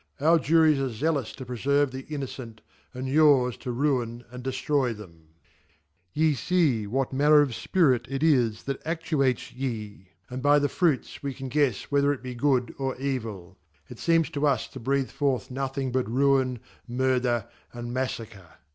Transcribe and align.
Our 0.19 0.39
Juries 0.39 0.79
are 0.79 0.89
zealous 0.89 1.31
to 1.33 1.45
preferve\he 1.45 2.11
Innocent 2.11 2.61
y 2.91 2.99
and 2.99 3.07
yours 3.07 3.55
to 3.57 3.71
ruine 3.71 4.25
and 4.31 4.43
deft 4.43 4.67
roy 4.67 4.93
them. 4.93 5.27
2V 6.15 6.37
fie 6.37 6.87
what 6.87 7.13
manner 7.13 7.41
of 7.41 7.53
Spirit 7.53 8.07
it 8.09 8.23
is 8.23 8.63
that 8.63 8.81
actuates 8.83 9.53
ye; 9.53 10.07
and 10.27 10.43
ly 10.43 10.57
the 10.57 10.69
Fruits 10.69 11.21
we 11.21 11.35
canguefis 11.35 11.83
whether 11.91 12.11
it 12.11 12.23
be 12.23 12.33
good 12.33 12.73
or 12.79 12.95
evil: 12.97 13.59
it 13.89 13.99
fie 13.99 14.13
ems 14.15 14.31
to 14.31 14.47
us 14.47 14.67
to 14.69 14.79
breath 14.79 15.11
forth 15.11 15.51
nothing 15.51 15.91
but 15.91 16.09
Ruine, 16.09 16.61
Murther, 16.87 17.47
and 17.71 17.93
Mafiacre. 17.93 18.55